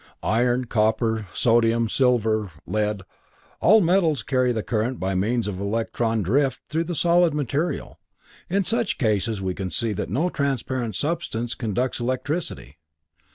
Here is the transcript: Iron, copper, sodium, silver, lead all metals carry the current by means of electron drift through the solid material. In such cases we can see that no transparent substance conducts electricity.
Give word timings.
Iron, 0.23 0.65
copper, 0.65 1.27
sodium, 1.31 1.87
silver, 1.87 2.49
lead 2.65 3.03
all 3.59 3.81
metals 3.81 4.23
carry 4.23 4.51
the 4.51 4.63
current 4.63 4.99
by 4.99 5.13
means 5.13 5.45
of 5.47 5.59
electron 5.59 6.23
drift 6.23 6.59
through 6.69 6.85
the 6.85 6.95
solid 6.95 7.35
material. 7.35 7.99
In 8.49 8.63
such 8.63 8.97
cases 8.97 9.43
we 9.43 9.53
can 9.53 9.69
see 9.69 9.93
that 9.93 10.09
no 10.09 10.31
transparent 10.31 10.95
substance 10.95 11.53
conducts 11.53 11.99
electricity. 11.99 12.79